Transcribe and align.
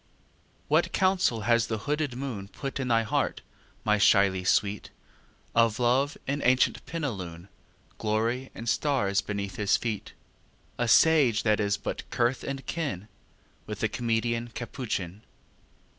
XII 0.01 0.07
What 0.67 0.91
counsel 0.93 1.41
has 1.41 1.67
the 1.67 1.77
hooded 1.77 2.15
moon 2.15 2.47
Put 2.47 2.79
in 2.79 2.87
thy 2.87 3.03
heart, 3.03 3.41
my 3.83 3.99
shyly 3.99 4.43
sweet, 4.43 4.89
Of 5.53 5.77
Love 5.77 6.17
in 6.25 6.41
ancient 6.41 6.83
plenilune, 6.87 7.49
Glory 7.99 8.49
and 8.55 8.67
stars 8.67 9.21
beneath 9.21 9.57
his 9.57 9.77
feetâ 9.77 10.13
A 10.79 10.87
sage 10.87 11.43
that 11.43 11.59
is 11.59 11.77
but 11.77 12.09
kith 12.09 12.43
and 12.43 12.65
kin 12.65 13.09
With 13.67 13.81
the 13.81 13.87
comedian 13.89 14.47
Capuchin? 14.47 15.21